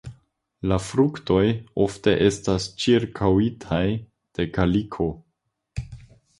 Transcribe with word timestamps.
La 0.69 0.77
fruktoj 0.85 1.43
ofte 1.85 2.15
estas 2.29 2.67
ĉirkaŭitaj 2.85 3.85
de 4.39 4.51
kaliko. 4.59 5.11